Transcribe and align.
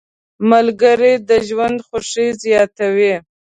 ملګري 0.49 1.13
د 1.29 1.31
ژوند 1.47 1.77
خوښي 1.87 2.27
زیاته 2.43 2.85
وي. 2.95 3.13